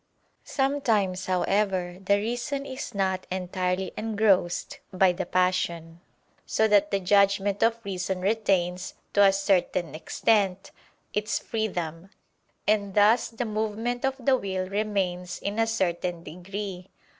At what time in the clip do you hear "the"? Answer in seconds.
2.03-2.17, 5.11-5.27, 6.89-6.99, 13.29-13.45, 14.17-14.35